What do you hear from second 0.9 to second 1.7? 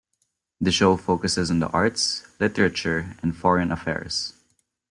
focuses on the